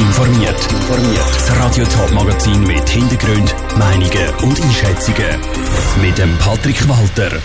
informiert. 0.00 0.56
Das 0.88 1.56
Radio 1.58 1.84
Top 1.84 2.10
Magazin 2.12 2.62
mit 2.62 2.88
Hintergrund, 2.88 3.54
Meinungen 3.78 4.34
und 4.42 4.60
Einschätzungen 4.60 5.38
mit 6.00 6.16
dem 6.18 6.36
Patrick 6.38 6.88
Walter. 6.88 7.38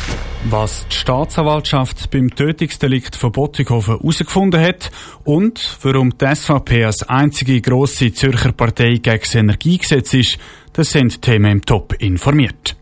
Was 0.45 0.87
die 0.87 0.95
Staatsanwaltschaft 0.95 2.09
beim 2.11 2.33
Tötungsdelikt 2.33 3.15
von 3.15 3.31
Bottighofen 3.31 3.97
herausgefunden 3.97 4.61
hat 4.61 4.91
und 5.23 5.77
warum 5.81 6.17
die 6.17 6.35
SVP 6.35 6.85
als 6.85 7.03
einzige 7.03 7.59
grosse 7.61 8.13
Zürcher 8.13 8.51
Partei 8.51 8.99
gegen 9.01 9.19
das 9.19 9.35
Energiegesetz 9.35 10.13
ist, 10.13 10.37
das 10.73 10.91
sind 10.91 11.21
Themen 11.21 11.51
im 11.51 11.61
Top 11.61 11.93
informiert. 11.99 12.77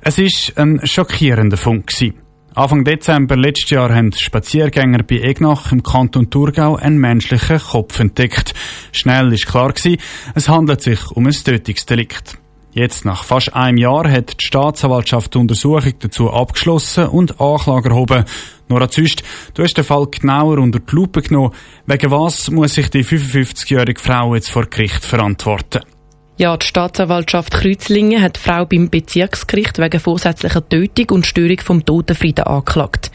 Es 0.00 0.18
ist 0.18 0.58
ein 0.58 0.80
schockierender 0.84 1.56
Funk. 1.56 1.88
Gewesen. 1.88 2.29
Anfang 2.54 2.82
Dezember 2.84 3.36
letztes 3.36 3.70
Jahr 3.70 3.94
haben 3.94 4.12
Spaziergänger 4.12 5.04
bei 5.04 5.20
Egnach 5.20 5.70
im 5.70 5.84
Kanton 5.84 6.30
Thurgau 6.30 6.74
einen 6.74 6.98
menschlichen 6.98 7.60
Kopf 7.60 8.00
entdeckt. 8.00 8.54
Schnell 8.90 9.32
ist 9.32 9.46
klar 9.46 9.72
gewesen, 9.72 9.98
es 10.34 10.48
handelt 10.48 10.82
sich 10.82 11.10
um 11.12 11.26
ein 11.26 11.32
Tötungsdelikt. 11.32 12.38
Jetzt, 12.72 13.04
nach 13.04 13.22
fast 13.22 13.54
einem 13.54 13.78
Jahr, 13.78 14.10
hat 14.10 14.40
die 14.40 14.44
Staatsanwaltschaft 14.44 15.34
die 15.34 15.38
Untersuchung 15.38 15.92
dazu 16.00 16.32
abgeschlossen 16.32 17.06
und 17.06 17.40
Anklage 17.40 17.90
erhoben. 17.90 18.24
Nora 18.68 18.88
Züst, 18.88 19.22
du 19.54 19.62
hast 19.62 19.74
den 19.74 19.84
Fall 19.84 20.06
genauer 20.06 20.58
unter 20.58 20.80
die 20.80 20.94
Lupe 20.94 21.22
genommen. 21.22 21.54
Wegen 21.86 22.10
was 22.10 22.50
muss 22.50 22.74
sich 22.74 22.90
die 22.90 23.04
55-jährige 23.04 24.00
Frau 24.00 24.34
jetzt 24.34 24.50
vor 24.50 24.66
Gericht 24.66 25.04
verantworten? 25.04 25.82
Ja, 26.40 26.56
die 26.56 26.66
Staatsanwaltschaft 26.66 27.52
Kreuzlingen 27.52 28.22
hat 28.22 28.36
die 28.36 28.40
Frau 28.40 28.64
beim 28.64 28.88
Bezirksgericht 28.88 29.78
wegen 29.78 30.00
vorsätzlicher 30.00 30.66
Tötung 30.66 31.16
und 31.16 31.26
Störung 31.26 31.60
vom 31.60 31.84
Totenfrieden 31.84 32.44
angeklagt. 32.44 33.10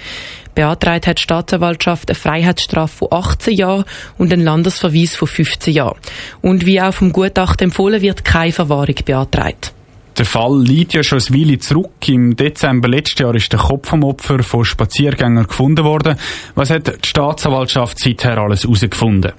Beantragt 0.54 1.08
hat 1.08 1.18
die 1.18 1.24
Staatsanwaltschaft 1.24 2.08
eine 2.08 2.16
Freiheitsstrafe 2.16 2.98
von 2.98 3.08
18 3.10 3.56
Jahren 3.56 3.86
und 4.20 4.32
einen 4.32 4.44
Landesverweis 4.44 5.16
von 5.16 5.28
15 5.28 5.74
Jahren. 5.74 5.98
Und 6.44 6.68
wie 6.68 6.80
auch 6.80 6.94
vom 6.94 7.12
Gutachten 7.12 7.70
empfohlen 7.70 8.04
wird, 8.04 8.24
keine 8.24 8.52
Verwahrung 8.52 8.94
beantragt. 9.04 9.74
Der 10.20 10.26
Fall 10.28 10.62
liegt 10.62 10.94
ja 10.94 11.02
schon 11.02 11.20
eine 11.20 11.40
Weile 11.40 11.58
zurück. 11.58 12.08
Im 12.08 12.36
Dezember 12.36 12.90
letzten 12.90 13.24
Jahr 13.24 13.34
ist 13.34 13.52
der 13.52 13.60
Kopf 13.60 13.90
vom 13.90 14.04
Opfer 14.04 14.44
von 14.44 14.64
Spaziergängern 14.64 15.48
gefunden 15.48 15.84
worden. 15.84 16.16
Was 16.54 16.70
hat 16.70 16.86
die 16.90 17.08
Staatsanwaltschaft 17.10 17.98
seither 17.98 18.38
alles 18.38 18.66
herausgefunden? 18.66 19.32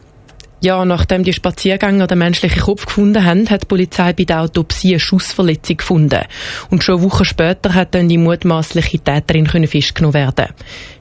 Ja, 0.67 0.85
nachdem 0.85 1.23
die 1.23 1.33
Spaziergänger 1.33 2.09
den 2.09 2.19
menschlichen 2.19 2.61
Kopf 2.61 2.87
gefunden 2.87 3.25
haben, 3.25 3.49
hat 3.51 3.63
die 3.63 3.67
Polizei 3.67 4.13
bei 4.13 4.25
der 4.25 4.41
Autopsie 4.41 4.95
eine 4.95 4.99
Schussverletzung 4.99 5.77
gefunden. 5.77 6.23
Und 6.71 6.83
schon 6.83 7.03
Wochen 7.03 7.25
später 7.25 7.73
hat 7.73 7.95
dann 7.95 8.09
die 8.09 8.19
mutmaßliche 8.19 8.99
Täterin 8.99 9.47
festgenommen 9.69 10.15
werden. 10.15 10.47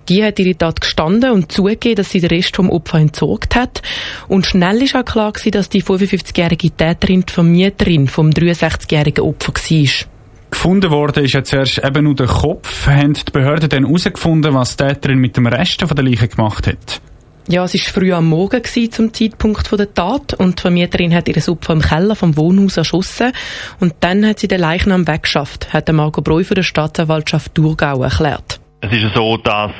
Die 0.07 0.23
hat 0.23 0.37
ihre 0.37 0.55
Tat 0.55 0.81
gestanden 0.81 1.31
und 1.31 1.51
zugegeben, 1.51 1.95
dass 1.95 2.11
sie 2.11 2.19
den 2.19 2.29
Rest 2.29 2.55
vom 2.55 2.69
Opfer 2.69 2.99
entsorgt 2.99 3.55
hat. 3.55 3.81
Und 4.27 4.45
schnell 4.45 4.83
ist 4.83 4.95
auch 4.95 5.03
klar 5.03 5.31
gewesen, 5.31 5.53
dass 5.53 5.67
die 5.67 5.81
55-jährige 5.81 6.69
Täterin 6.69 7.23
die 7.27 7.33
Vermieterin 7.33 8.07
vom 8.07 8.29
63-jährigen 8.29 9.23
Opfer 9.23 9.51
war. 9.51 10.07
Gefunden 10.51 10.91
worden 10.91 11.25
ist 11.25 11.33
ja 11.33 11.43
zuerst 11.43 11.83
eben 11.83 12.03
nur 12.03 12.13
der 12.13 12.27
Kopf. 12.27 12.85
Haben 12.85 13.13
die 13.13 13.31
Behörden 13.31 13.67
dann 13.67 13.85
herausgefunden, 13.85 14.53
was 14.53 14.77
die 14.77 14.83
Täterin 14.83 15.17
mit 15.17 15.35
dem 15.35 15.47
Rest 15.47 15.81
der 15.81 16.03
Leiche 16.03 16.27
gemacht 16.27 16.67
hat? 16.67 17.01
Ja, 17.47 17.63
es 17.63 17.75
war 17.75 17.93
früh 17.93 18.11
am 18.11 18.27
Morgen 18.27 18.63
gewesen, 18.63 18.91
zum 18.91 19.13
Zeitpunkt 19.13 19.71
der 19.71 19.93
Tat 19.93 20.33
und 20.33 20.57
die 20.57 20.61
Vermieterin 20.61 21.13
hat 21.13 21.27
ihr 21.27 21.35
Opfer 21.47 21.73
im 21.73 21.81
Keller 21.81 22.15
vom 22.15 22.35
Wohnhaus 22.37 22.77
erschossen 22.77 23.33
und 23.79 23.93
dann 23.99 24.25
hat 24.25 24.39
sie 24.39 24.47
den 24.47 24.61
Leichnam 24.61 25.07
weggeschafft, 25.07 25.71
hat 25.71 25.91
Marco 25.91 26.21
Breu 26.23 26.43
von 26.43 26.55
der 26.55 26.63
Staatsanwaltschaft 26.63 27.53
Thurgau 27.53 28.01
erklärt. 28.01 28.59
Es 28.81 28.91
ist 28.91 29.13
so, 29.13 29.37
dass 29.37 29.71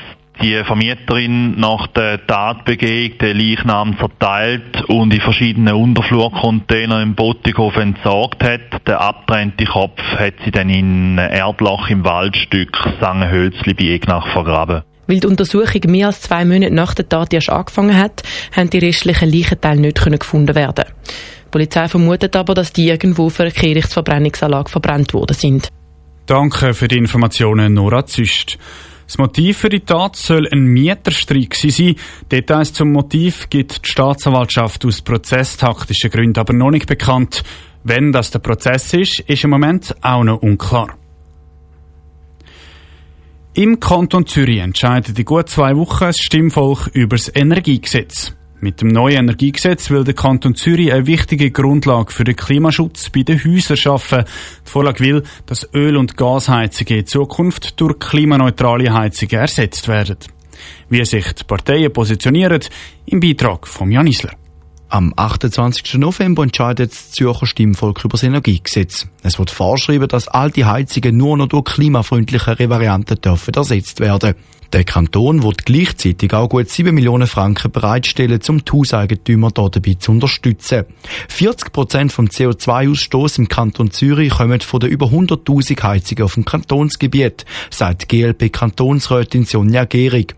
die 0.42 0.64
Vermieterin 0.64 1.60
nach 1.60 1.88
der 1.88 2.28
Tatbegehung 2.28 3.18
den 3.18 3.38
Leichnam 3.38 3.98
zerteilt 3.98 4.84
und 4.88 5.12
in 5.12 5.22
verschiedene 5.22 5.76
Unterflurcontainer 5.76 7.02
im 7.02 7.16
Bottighof 7.16 7.78
entsorgt 7.78 8.44
hat. 8.44 8.86
Der 8.86 9.02
abtrennte 9.02 9.66
Kopf 9.66 10.02
hat 10.20 10.36
sie 10.44 10.52
dann 10.52 10.70
in 10.70 11.18
Erdloch 11.18 11.90
im 11.90 12.04
Waldstück 12.04 12.78
Sangenhölzli 13.00 13.74
bei 13.74 13.86
Egnach 13.86 14.28
vergraben. 14.34 14.84
Weil 15.08 15.20
die 15.20 15.28
Untersuchung 15.28 15.82
mehr 15.88 16.08
als 16.08 16.22
zwei 16.22 16.46
Monate 16.46 16.74
nach 16.74 16.94
der 16.94 17.08
Tat 17.08 17.34
erst 17.34 17.50
angefangen 17.50 17.98
hat, 17.98 18.24
haben 18.56 18.70
die 18.70 18.80
restlichen 18.80 19.32
Leichenteile 19.32 19.82
nicht 19.82 20.20
gefunden 20.20 20.56
werden. 20.56 20.86
Die 21.08 21.50
Polizei 21.52 21.88
vermutet 21.88 22.36
aber, 22.36 22.54
dass 22.54 22.74
die 22.74 22.88
irgendwo 22.88 23.30
für 23.30 23.44
eine 23.44 23.52
Kehrichtverbrennungsanlage 23.52 24.70
verbrannt 24.70 25.14
worden 25.14 25.36
sind. 25.36 25.70
Danke 26.26 26.74
für 26.74 26.88
die 26.88 26.98
Informationen, 26.98 27.74
Nora 27.74 28.06
Züst. 28.06 28.58
Das 29.06 29.20
Motiv 29.20 29.60
für 29.60 29.70
die 29.70 29.82
Tat 29.82 30.16
soll 30.16 30.48
ein 30.52 30.66
Mieterstreik 30.66 31.56
sein. 31.56 31.96
Details 32.32 32.74
zum 32.74 32.92
Motiv 32.92 33.48
gibt 33.52 33.86
die 33.86 33.90
Staatsanwaltschaft 33.92 34.84
aus 34.84 35.04
prozesstaktischen 35.04 36.10
Gründen 36.10 36.40
aber 36.40 36.54
noch 36.54 36.72
nicht 36.72 36.88
bekannt. 36.88 37.44
Wenn 37.84 38.12
das 38.12 38.32
der 38.32 38.40
Prozess 38.40 38.94
ist, 38.96 39.20
ist 39.20 39.44
im 39.44 39.52
Moment 39.52 39.96
auch 40.02 40.24
noch 40.24 40.42
unklar. 40.42 40.98
Im 43.58 43.80
Kanton 43.80 44.28
Zürich 44.28 44.60
entscheidet 44.60 45.18
in 45.18 45.24
gut 45.24 45.48
zwei 45.48 45.78
Wochen 45.78 46.04
das 46.04 46.18
Stimmvolk 46.18 46.90
über 46.92 47.16
das 47.16 47.32
Energiegesetz. 47.34 48.36
Mit 48.60 48.82
dem 48.82 48.90
neuen 48.90 49.16
Energiegesetz 49.16 49.90
will 49.90 50.04
der 50.04 50.14
Kanton 50.14 50.56
Zürich 50.56 50.92
eine 50.92 51.08
wichtige 51.08 51.52
Grundlage 51.52 52.12
für 52.12 52.26
den 52.26 52.36
Klimaschutz 52.36 53.10
bei 53.12 53.24
den 53.24 53.42
Häusern 53.42 53.78
schaffen. 53.78 54.26
Die 54.66 54.70
Vorlage 54.70 55.00
will, 55.00 55.24
dass 55.46 55.70
Öl- 55.74 55.96
und 55.96 56.18
Gasheizungen 56.18 57.00
in 57.00 57.06
Zukunft 57.06 57.80
durch 57.80 57.98
klimaneutrale 57.98 58.92
Heizungen 58.92 59.40
ersetzt 59.40 59.88
werden. 59.88 60.18
Wie 60.90 61.06
sich 61.06 61.32
die 61.32 61.46
Parteien 61.46 61.94
positionieren, 61.94 62.60
im 63.06 63.22
Beitrag 63.22 63.70
von 63.70 63.90
Jan 63.90 64.08
Isler. 64.08 64.34
Am 64.90 65.14
28. 65.16 65.96
November 65.96 66.44
entscheidet 66.44 66.92
das 66.92 67.12
Zürcher 67.12 67.48
Stimmvolk 67.48 68.04
über 68.06 68.14
das 68.14 68.24
Energiegesetz. 68.24 69.08
Es 69.24 69.40
wird 69.40 69.50
vorschreiben, 69.50 70.08
dass 70.08 70.28
alte 70.28 70.66
Heizungen 70.68 71.18
nur 71.18 71.38
noch 71.38 71.48
durch 71.48 71.66
klimafreundlichere 71.66 72.70
Varianten 72.70 73.20
dürfen 73.20 73.54
ersetzt 73.54 74.00
werden. 74.00 74.36
Der 74.74 74.84
Kanton 74.84 75.44
wird 75.44 75.66
gleichzeitig 75.66 76.34
auch 76.34 76.50
gut 76.50 76.70
7 76.70 76.94
Millionen 76.94 77.28
Franken 77.28 77.72
bereitstellen, 77.72 78.40
um 78.48 78.64
die 78.64 78.72
Hauseigentümer 78.72 79.52
dabei 79.52 79.96
zu 79.98 80.12
unterstützen. 80.12 80.86
40 81.30 81.72
Prozent 81.72 82.12
vom 82.12 82.26
CO2-Ausstoß 82.26 83.40
im 83.40 83.48
Kanton 83.48 83.92
Zürich 83.92 84.34
kommen 84.34 84.62
von 84.62 84.80
den 84.80 84.90
über 84.90 85.08
100.000 85.08 85.82
Heizungen 85.82 86.24
auf 86.24 86.34
dem 86.34 86.46
Kantonsgebiet, 86.46 87.46
sagt 87.70 88.10
GLP-Kantonsrätin 88.10 89.46
Sonja 89.46 89.86
Gehrig. 89.86 90.36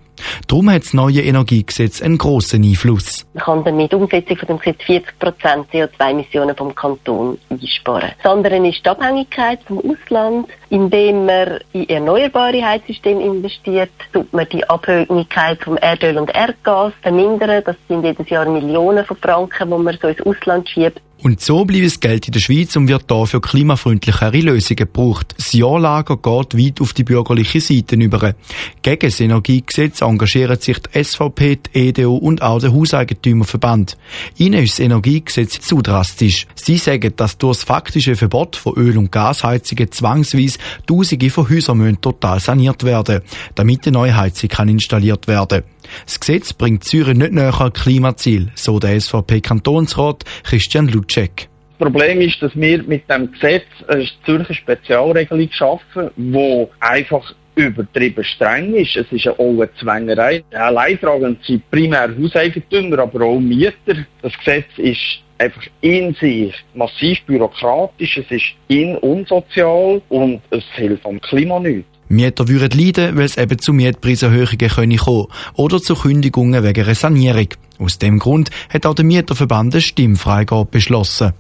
Darum 0.48 0.70
hat 0.70 0.84
das 0.84 0.94
neue 0.94 1.22
Energiegesetz 1.22 2.02
einen 2.02 2.18
grossen 2.18 2.64
Einfluss. 2.64 3.26
Man 3.34 3.44
kann 3.44 3.64
damit 3.64 3.94
Umsetzung 3.94 4.38
von 4.38 4.48
dem 4.48 4.60
Gesetz 4.60 4.84
40 4.84 5.20
Prozent 5.20 5.68
CO2-Emissionen 5.72 6.56
vom 6.56 6.74
Kanton 6.76 7.38
einsparen. 7.50 8.12
Das 8.22 8.32
andere 8.32 8.68
ist 8.68 8.86
die 8.86 8.90
Abhängigkeit 8.90 9.60
vom 9.68 9.80
Ausland. 9.80 10.48
Indem 10.70 11.26
man 11.26 11.60
in 11.72 11.88
erneuerbare 11.88 12.62
Heizsysteme 12.62 13.24
investiert, 13.24 13.90
tut 14.12 14.32
man 14.34 14.48
die 14.50 14.68
Abhängigkeit 14.70 15.64
vom 15.64 15.78
Erdöl 15.78 16.18
und 16.18 16.34
Erdgas 16.36 16.94
vermindern. 17.02 17.64
Das 17.66 17.76
sind 17.88 18.04
jedes 18.04 18.30
Jahr 18.30 18.50
Millionen 18.50 19.06
von 19.06 19.18
Franken, 19.18 19.70
die 19.70 19.78
man 19.78 19.98
so 20.02 20.08
ins 20.08 20.22
Ausland 20.22 20.68
schiebt. 20.68 21.02
Und 21.24 21.42
so 21.42 21.66
bleibt 21.66 21.86
das 21.86 22.00
Geld 22.00 22.28
in 22.28 22.34
der 22.34 22.40
Schweiz 22.40 22.76
und 22.76 22.88
wird 22.88 23.10
da 23.10 23.26
für 23.26 23.42
klimafreundlichere 23.42 24.38
Lösungen 24.38 24.76
gebraucht. 24.76 25.34
Das 25.36 25.52
Ja-Lager 25.52 26.18
geht 26.18 26.58
weit 26.58 26.80
auf 26.80 26.94
die 26.94 27.04
bürgerliche 27.04 27.60
Seite 27.60 27.96
über. 27.96 28.36
Gegen 28.84 29.10
das 29.10 29.20
Energiegesetz 29.20 30.02
engagieren 30.02 30.60
sich 30.60 30.78
die 30.80 31.04
SVP, 31.04 31.58
die 31.74 31.88
EDU 31.90 32.18
und 32.18 32.44
auch 32.44 32.60
der 32.60 32.72
Hauseigentümerverband. 32.72 33.98
Ihnen 34.38 34.64
ist 34.64 34.74
das 34.74 34.86
Energiegesetz 34.86 35.60
zu 35.60 35.82
drastisch. 35.82 36.46
Sie 36.54 36.78
sagen, 36.78 37.12
dass 37.16 37.40
durch 37.40 37.58
das 37.58 37.64
faktische 37.64 38.16
Verbot 38.16 38.56
von 38.56 38.76
Öl- 38.76 38.98
und 38.98 39.12
Gasheizungen 39.12 39.92
zwangsweise 39.92 40.57
Tausende 40.86 41.30
von 41.30 41.50
Häusern 41.50 42.02
total 42.02 42.40
saniert 42.40 42.84
werden, 42.84 43.22
damit 43.56 43.86
eine 43.86 43.94
neue 43.94 44.16
Heizung 44.16 44.50
kann 44.50 44.70
installiert 44.70 45.28
werden. 45.28 45.64
Das 46.06 46.20
Gesetz 46.20 46.54
bringt 46.54 46.84
Zürich 46.84 47.18
nicht 47.18 47.32
näher 47.32 47.60
an 47.60 47.74
Klimaziel, 47.74 48.52
so 48.56 48.80
der 48.80 49.00
SVP-Kantonsrat 49.00 50.24
Christian 50.44 50.88
Lutschek. 50.88 51.50
Das 51.80 51.92
Problem 51.92 52.22
ist, 52.22 52.42
dass 52.42 52.56
wir 52.56 52.82
mit 52.84 53.10
dem 53.10 53.32
Gesetz 53.32 53.66
eine 53.88 54.08
Zürcher 54.26 54.54
Spezialregelung 54.54 55.50
schaffen, 55.52 56.10
die 56.16 56.68
einfach 56.80 57.34
übertrieben 57.58 58.24
streng 58.24 58.74
ist. 58.74 58.96
Es 58.96 59.12
ist 59.12 59.28
auch 59.28 59.38
eine 59.40 59.70
Zwängerei. 59.80 60.44
Alleintragend 60.52 61.44
sind 61.44 61.70
primär 61.70 62.10
Hauseigentümer, 62.20 63.00
aber 63.00 63.26
auch 63.26 63.40
Mieter. 63.40 64.06
Das 64.22 64.34
Gesetz 64.38 64.68
ist 64.78 65.20
einfach 65.38 65.64
in 65.82 66.14
sich 66.16 66.54
massiv 66.74 67.22
bürokratisch, 67.26 68.18
es 68.18 68.32
ist 68.32 68.46
in 68.68 68.98
unsozial 68.98 70.02
und 70.10 70.42
es 70.50 70.64
hilft 70.76 71.06
am 71.06 71.20
Klima 71.22 71.60
nicht. 71.60 71.86
Mieter 72.10 72.48
würden 72.48 72.80
leiden, 72.80 73.18
weil 73.18 73.26
es 73.26 73.38
eben 73.38 73.60
zu 73.60 73.74
Mietpreiserhöhungen 73.74 74.70
kommen 74.70 74.98
können 74.98 75.28
oder 75.56 75.82
zu 75.82 75.96
Kündigungen 75.96 76.64
wegen 76.64 76.86
einer 76.86 76.96
Sanierung. 76.96 77.50
Aus 77.80 78.00
dem 78.00 78.18
Grund 78.20 78.50
hat 78.74 78.86
auch 78.86 78.96
der 78.96 79.06
Mieterverband 79.06 79.74
eine 79.74 79.82
Stimmfreigabe 79.82 80.70
beschlossen. 80.72 81.34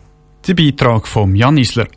Der 0.47 0.53
Beitrag 0.53 1.07
von 1.07 1.35
Jan 1.35 1.57
Isler. 1.57 1.87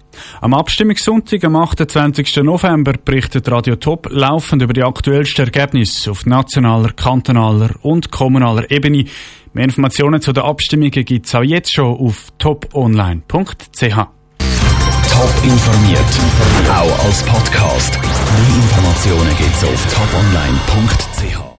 Am 0.40 0.54
Abstimmungssonntag, 0.54 1.44
am 1.44 1.56
28. 1.56 2.36
November, 2.42 2.94
berichtet 3.04 3.48
Radio 3.50 3.76
Top 3.76 4.08
laufend 4.10 4.62
über 4.62 4.72
die 4.72 4.82
aktuellsten 4.82 5.44
Ergebnisse 5.44 6.10
auf 6.10 6.26
nationaler, 6.26 6.92
kantonaler 6.92 7.70
und 7.82 8.10
kommunaler 8.10 8.68
Ebene. 8.70 9.04
Mehr 9.52 9.64
Informationen 9.64 10.20
zu 10.20 10.32
den 10.32 10.44
Abstimmungen 10.44 10.90
gibt 10.90 11.26
es 11.26 11.34
auch 11.34 11.42
jetzt 11.42 11.74
schon 11.74 11.96
auf 11.96 12.28
toponline.ch. 12.38 13.96
Top 15.10 15.34
informiert, 15.44 16.00
auch 16.70 17.04
als 17.04 17.22
Podcast. 17.24 17.98
Mehr 18.00 18.56
Informationen 18.56 19.36
gibt 19.36 19.54
es 19.54 19.64
auf 19.64 19.94
toponline.ch. 19.94 21.49